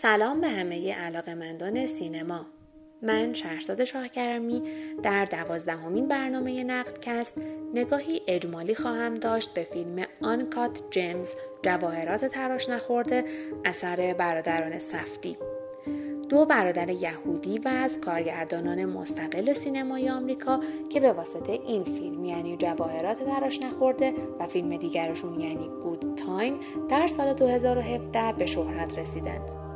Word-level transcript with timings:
سلام 0.00 0.40
به 0.40 0.48
همه 0.48 0.94
علاقمندان 0.94 1.86
سینما 1.86 2.46
من 3.02 3.34
شهرزاد 3.34 3.84
شاهکرمی 3.84 4.62
در 5.02 5.24
دوازدهمین 5.24 6.08
برنامه 6.08 6.64
نقدکست 6.64 7.42
نگاهی 7.74 8.22
اجمالی 8.26 8.74
خواهم 8.74 9.14
داشت 9.14 9.54
به 9.54 9.62
فیلم 9.62 10.06
آنکات 10.22 10.82
جیمز 10.90 11.34
جواهرات 11.62 12.24
تراش 12.24 12.68
نخورده 12.68 13.24
اثر 13.64 14.14
برادران 14.18 14.78
سفتی 14.78 15.36
دو 16.28 16.44
برادر 16.44 16.90
یهودی 16.90 17.58
و 17.58 17.68
از 17.68 18.00
کارگردانان 18.00 18.84
مستقل 18.84 19.52
سینمای 19.52 20.10
آمریکا 20.10 20.60
که 20.90 21.00
به 21.00 21.12
واسطه 21.12 21.52
این 21.52 21.84
فیلم 21.84 22.24
یعنی 22.24 22.56
جواهرات 22.56 23.24
تراش 23.24 23.60
نخورده 23.60 24.14
و 24.40 24.46
فیلم 24.46 24.76
دیگرشون 24.76 25.40
یعنی 25.40 25.68
گود 25.82 26.14
تایم 26.14 26.60
در 26.88 27.06
سال 27.06 27.34
2017 27.34 28.32
به 28.32 28.46
شهرت 28.46 28.98
رسیدند. 28.98 29.68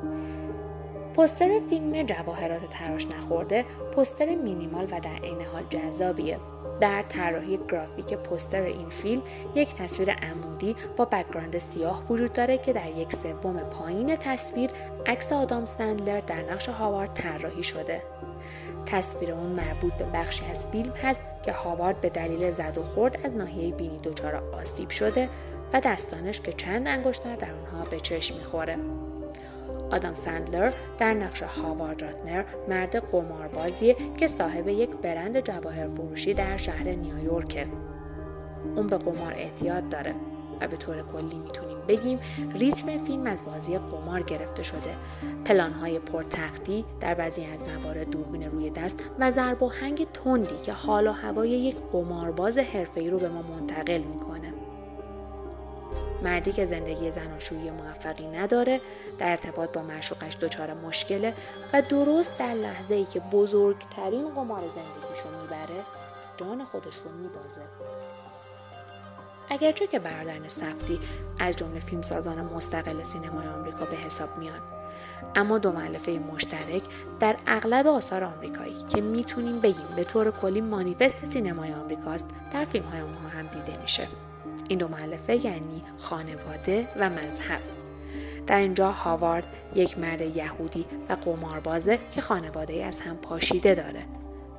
پوستر 1.16 1.58
فیلم 1.70 2.02
جواهرات 2.02 2.60
تراش 2.70 3.06
نخورده 3.06 3.64
پوستر 3.96 4.34
مینیمال 4.34 4.84
و 4.84 5.00
در 5.00 5.16
عین 5.24 5.42
حال 5.52 5.62
جذابیه. 5.70 6.38
در 6.80 7.02
طراحی 7.02 7.58
گرافیک 7.68 8.14
پوستر 8.14 8.62
این 8.62 8.88
فیلم 8.88 9.22
یک 9.54 9.74
تصویر 9.74 10.10
عمودی 10.10 10.76
با 10.96 11.04
background 11.04 11.58
سیاه 11.58 12.02
وجود 12.10 12.32
داره 12.32 12.58
که 12.58 12.72
در 12.72 12.90
یک 12.96 13.12
سوم 13.12 13.60
پایین 13.60 14.16
تصویر 14.16 14.70
عکس 15.06 15.32
آدام 15.32 15.64
سندلر 15.64 16.20
در 16.20 16.52
نقش 16.52 16.68
هاوارد 16.68 17.14
طراحی 17.14 17.62
شده. 17.62 18.02
تصویر 18.86 19.32
اون 19.32 19.50
مربوط 19.50 19.92
به 19.92 20.04
بخشی 20.04 20.44
از 20.50 20.66
فیلم 20.66 20.92
هست 20.92 21.22
که 21.42 21.52
هاوارد 21.52 22.00
به 22.00 22.08
دلیل 22.08 22.50
زد 22.50 22.78
و 22.78 22.82
خورد 22.82 23.26
از 23.26 23.36
ناحیه 23.36 23.74
بینی 23.74 23.98
دچار 23.98 24.42
آسیب 24.52 24.90
شده 24.90 25.28
و 25.72 25.80
دستانش 25.80 26.40
که 26.40 26.52
چند 26.52 26.88
انگشتر 26.88 27.36
در 27.36 27.48
اونها 27.52 27.84
به 27.90 28.00
چشم 28.00 28.36
می‌خوره. 28.36 28.78
آدام 29.92 30.14
سندلر 30.14 30.72
در 30.98 31.14
نقش 31.14 31.42
هاوارد 31.42 32.04
راتنر 32.04 32.44
مرد 32.68 32.96
قماربازیه 32.96 33.96
که 34.16 34.26
صاحب 34.26 34.68
یک 34.68 34.90
برند 34.90 35.40
جواهر 35.40 35.86
فروشی 35.86 36.34
در 36.34 36.56
شهر 36.56 36.88
نیویورکه. 36.88 37.66
اون 38.76 38.86
به 38.86 38.96
قمار 38.96 39.32
احتیاط 39.36 39.84
داره 39.90 40.14
و 40.60 40.68
به 40.68 40.76
طور 40.76 41.02
کلی 41.02 41.38
می‌تونیم 41.38 41.78
بگیم 41.88 42.18
ریتم 42.54 43.04
فیلم 43.04 43.26
از 43.26 43.44
بازی 43.44 43.78
قمار 43.78 44.22
گرفته 44.22 44.62
شده 44.62 44.90
پلانهای 45.44 45.98
پرتختی 45.98 46.84
در 47.00 47.14
بعضی 47.14 47.44
از 47.44 47.62
موارد 47.68 48.10
دوربین 48.10 48.42
روی 48.42 48.70
دست 48.70 49.04
و 49.18 49.30
ضرب 49.30 49.62
و 49.62 49.68
هنگ 49.68 50.06
تندی 50.12 50.56
که 50.62 50.72
حال 50.72 51.06
و 51.06 51.12
هوای 51.12 51.50
یک 51.50 51.76
قمارباز 51.92 52.58
حرفه‌ای 52.58 53.10
رو 53.10 53.18
به 53.18 53.28
ما 53.28 53.42
منتقل 53.42 53.98
می‌کنه 53.98 54.51
مردی 56.22 56.52
که 56.52 56.64
زندگی 56.64 57.10
زناشویی 57.10 57.70
موفقی 57.70 58.26
نداره 58.26 58.80
در 59.18 59.30
ارتباط 59.30 59.72
با 59.72 59.82
معشوقش 59.82 60.36
دچار 60.36 60.74
مشکله 60.74 61.34
و 61.72 61.82
درست 61.82 62.38
در 62.38 62.54
لحظه 62.54 62.94
ای 62.94 63.04
که 63.04 63.20
بزرگترین 63.20 64.34
قمار 64.34 64.60
زندگیشو 64.60 65.28
می‌بره 65.42 65.82
جان 66.36 66.64
خودش 66.64 66.94
رو 67.04 67.12
میبازه. 67.12 67.62
اگرچه 69.50 69.86
که 69.86 69.98
برادران 69.98 70.48
سفتی 70.48 70.98
از 71.38 71.56
جمله 71.56 71.80
فیلمسازان 71.80 72.40
مستقل 72.40 73.02
سینمای 73.02 73.46
آمریکا 73.46 73.84
به 73.84 73.96
حساب 73.96 74.38
میان 74.38 74.60
اما 75.34 75.58
دو 75.58 75.72
معلفه 75.72 76.10
مشترک 76.10 76.82
در 77.20 77.36
اغلب 77.46 77.86
آثار 77.86 78.24
آمریکایی 78.24 78.84
که 78.88 79.00
می‌تونیم 79.00 79.60
بگیم 79.60 79.86
به 79.96 80.04
طور 80.04 80.30
کلی 80.30 80.60
مانیفست 80.60 81.24
سینمای 81.24 81.72
آمریکاست 81.72 82.26
در 82.52 82.64
فیلم 82.64 82.84
های 82.84 83.00
اونها 83.00 83.28
هم 83.28 83.46
دیده 83.46 83.82
میشه. 83.82 84.08
این 84.68 84.78
دو 84.78 84.88
معلفه 84.88 85.46
یعنی 85.46 85.82
خانواده 85.98 86.88
و 86.96 87.10
مذهب. 87.10 87.60
در 88.46 88.58
اینجا 88.58 88.90
هاوارد 88.90 89.46
یک 89.74 89.98
مرد 89.98 90.20
یهودی 90.20 90.84
و 91.08 91.12
قماربازه 91.14 91.98
که 92.14 92.20
خانواده 92.20 92.84
از 92.84 93.00
هم 93.00 93.16
پاشیده 93.16 93.74
داره 93.74 94.04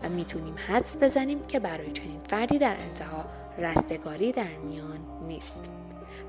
و 0.04 0.10
می‌تونیم 0.10 0.56
حدس 0.68 1.04
بزنیم 1.04 1.46
که 1.48 1.60
برای 1.60 1.92
چنین 1.92 2.20
فردی 2.28 2.59
در 2.59 2.76
انتها 2.90 3.26
رستگاری 3.58 4.32
در 4.32 4.58
میان 4.70 5.00
نیست. 5.28 5.70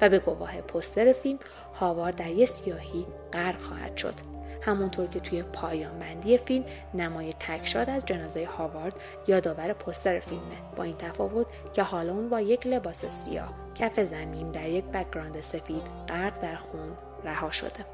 و 0.01 0.09
به 0.09 0.19
گواه 0.19 0.61
پستر 0.61 1.13
فیلم 1.13 1.39
هاوارد 1.75 2.17
در 2.17 2.31
یه 2.31 2.47
سیاهی 2.47 3.07
غرق 3.33 3.59
خواهد 3.59 3.97
شد. 3.97 4.34
همونطور 4.65 5.07
که 5.07 5.21
توی 5.21 5.43
پایان 5.43 5.99
بندی 5.99 6.39
فیلم 6.39 6.65
نمای 6.95 7.33
تک 7.33 7.57
shot 7.57 7.91
از 7.91 8.07
جنازه 8.07 8.47
هاوارد 8.47 8.95
یادآور 9.27 9.73
پوستر 9.73 10.19
فیلمه. 10.19 10.57
با 10.77 10.83
این 10.83 10.97
تفاوت 10.97 11.47
که 11.73 11.83
حالا 11.83 12.13
اون 12.13 12.29
با 12.29 12.41
یک 12.41 12.67
لباس 12.67 13.05
سیاه 13.05 13.55
کف 13.75 14.01
زمین 14.01 14.51
در 14.51 14.69
یک 14.69 14.85
background 14.85 15.41
سفید 15.41 15.83
غرق 16.09 16.41
در 16.41 16.57
خون 16.57 16.97
رها 17.25 17.51
شده. 17.51 17.85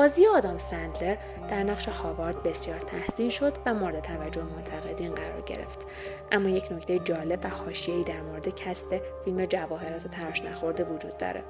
بازی 0.00 0.26
آدام 0.26 0.58
سندلر 0.58 1.16
در 1.48 1.62
نقش 1.62 1.88
هاوارد 1.88 2.42
بسیار 2.42 2.78
تحسین 2.78 3.30
شد 3.30 3.52
و 3.66 3.74
مورد 3.74 4.00
توجه 4.00 4.42
منتقدین 4.42 5.14
قرار 5.14 5.40
گرفت. 5.40 5.86
اما 6.32 6.48
یک 6.48 6.72
نکته 6.72 6.98
جالب 6.98 7.40
و 7.44 7.48
حاشیه‌ای 7.48 8.04
در 8.04 8.20
مورد 8.20 8.54
cast 8.54 8.86
فیلم 9.24 9.44
جواهرات 9.44 10.06
تراش 10.08 10.42
نخورده 10.42 10.84
وجود 10.84 11.18
داره. 11.18 11.42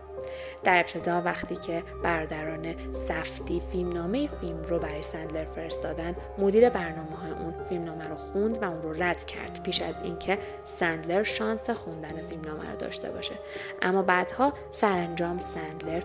در 0.65 0.79
ابتدا 0.79 1.23
وقتی 1.23 1.57
که 1.57 1.83
برادران 2.03 2.93
سفتی 2.93 3.61
فیلمنامه 3.73 4.27
فیلم 4.41 4.63
رو 4.63 4.79
برای 4.79 5.03
سندلر 5.03 5.45
فرستادن 5.45 6.17
مدیر 6.39 6.69
برنامه 6.69 7.17
های 7.17 7.31
اون 7.31 7.63
فیلمنامه 7.63 8.09
رو 8.09 8.15
خوند 8.15 8.63
و 8.63 8.65
اون 8.65 8.83
رو 8.83 9.03
رد 9.03 9.25
کرد 9.25 9.63
پیش 9.63 9.83
از 9.83 10.01
اینکه 10.03 10.39
سندلر 10.65 11.23
شانس 11.23 11.71
خوندن 11.71 12.23
فیلمنامه 12.23 12.71
رو 12.71 12.77
داشته 12.77 13.11
باشه. 13.11 13.35
اما 13.83 14.03
بعدها 14.03 14.53
سرانجام 14.71 15.39
سندلر 15.39 16.03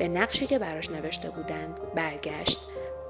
به 0.00 0.08
نقشی 0.08 0.46
که 0.46 0.58
براش 0.58 0.90
نوشته 0.90 1.30
بودند 1.30 1.80
برگشت 1.94 2.60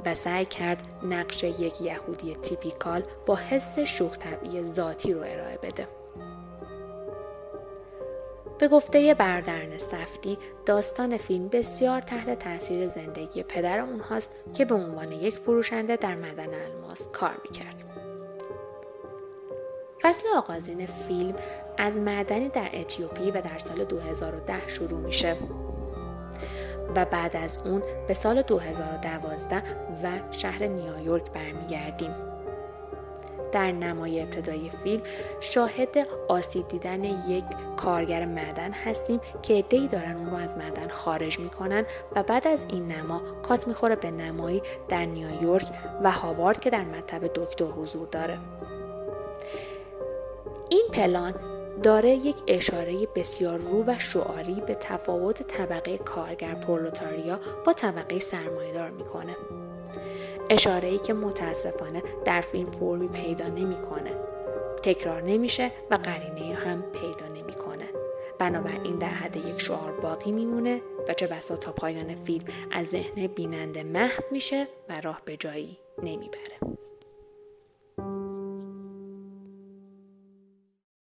و 0.06 0.14
سعی 0.14 0.44
کرد 0.44 0.82
نقش 1.02 1.44
یک 1.44 1.80
یهودی 1.80 2.34
تیپیکال 2.34 3.02
با 3.26 3.36
حس 3.36 3.78
شوخ 3.78 4.18
طبعی 4.18 4.62
ذاتی 4.62 5.12
رو 5.12 5.20
ارائه 5.20 5.58
بده. 5.62 5.88
به 8.58 8.68
گفته 8.68 9.14
بردرن 9.14 9.78
سفتی 9.78 10.38
داستان 10.66 11.16
فیلم 11.16 11.48
بسیار 11.48 12.00
تحت 12.00 12.38
تاثیر 12.38 12.86
زندگی 12.86 13.42
پدر 13.42 13.80
اونهاست 13.80 14.54
که 14.54 14.64
به 14.64 14.74
عنوان 14.74 15.12
یک 15.12 15.34
فروشنده 15.34 15.96
در 15.96 16.14
مدن 16.14 16.54
الماس 16.54 17.12
کار 17.12 17.40
می‌کرد. 17.44 17.84
فصل 20.02 20.28
آغازین 20.36 20.86
فیلم 20.86 21.34
از 21.78 21.96
معدنی 21.96 22.48
در 22.48 22.70
اتیوپی 22.72 23.30
و 23.30 23.40
در 23.40 23.58
سال 23.58 23.84
2010 23.84 24.68
شروع 24.68 25.00
میشه 25.00 25.36
و 26.96 27.04
بعد 27.04 27.36
از 27.36 27.58
اون 27.64 27.82
به 28.08 28.14
سال 28.14 28.42
2012 28.42 29.56
و 30.02 30.32
شهر 30.32 30.66
نیویورک 30.66 31.30
برمیگردیم. 31.30 32.14
در 33.52 33.72
نمای 33.72 34.22
ابتدای 34.22 34.70
فیلم 34.70 35.02
شاهد 35.40 36.06
آسیب 36.28 36.68
دیدن 36.68 37.04
یک 37.04 37.44
کارگر 37.76 38.24
معدن 38.24 38.72
هستیم 38.72 39.20
که 39.42 39.58
ادهی 39.58 39.88
دارن 39.88 40.16
اون 40.16 40.30
رو 40.30 40.36
از 40.36 40.56
معدن 40.58 40.88
خارج 40.88 41.38
می‌کنن 41.38 41.84
و 42.16 42.22
بعد 42.22 42.48
از 42.48 42.66
این 42.68 42.92
نما 42.92 43.22
کات 43.42 43.68
می‌خوره 43.68 43.96
به 43.96 44.10
نمایی 44.10 44.62
در 44.88 45.04
نیویورک 45.04 45.66
و 46.02 46.10
هاوارد 46.10 46.60
که 46.60 46.70
در 46.70 46.84
مطب 46.84 47.26
دکتر 47.34 47.64
حضور 47.64 48.08
داره 48.08 48.38
این 50.68 50.88
پلان 50.92 51.34
داره 51.82 52.10
یک 52.10 52.36
اشاره 52.46 53.06
بسیار 53.06 53.58
رو 53.58 53.84
و 53.86 53.98
شعاری 53.98 54.62
به 54.66 54.74
تفاوت 54.74 55.42
طبقه 55.42 55.98
کارگر 55.98 56.54
پرولتاریا 56.54 57.40
با 57.66 57.72
طبقه 57.72 58.18
سرمایهدار 58.18 58.90
می‌کنه. 58.90 59.36
اشاره 60.50 60.88
ای 60.88 60.98
که 60.98 61.12
متاسفانه 61.12 62.02
در 62.24 62.40
فیلم 62.40 62.70
فرمی 62.70 63.08
پیدا 63.08 63.46
نمی‌کنه. 63.46 64.10
تکرار 64.82 65.22
نمیشه 65.22 65.70
و 65.90 65.94
قرینه 65.94 66.54
هم 66.54 66.82
پیدا 66.82 67.26
نمی‌کنه. 67.26 67.84
بنابراین 68.38 68.98
در 68.98 69.08
حد 69.08 69.36
یک 69.36 69.60
شعار 69.60 69.92
باقی 69.92 70.32
میمونه 70.32 70.80
و 71.08 71.14
چه 71.14 71.26
بسا 71.26 71.56
تا 71.56 71.72
پایان 71.72 72.14
فیلم 72.14 72.44
از 72.70 72.86
ذهن 72.86 73.26
بیننده 73.26 73.82
محو 73.82 74.22
میشه 74.30 74.68
و 74.88 75.00
راه 75.00 75.22
به 75.24 75.36
جایی 75.36 75.78
نمی‌بره. 76.02 76.80